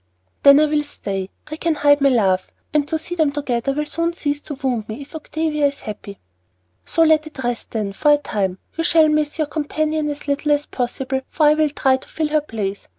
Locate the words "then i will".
0.41-0.81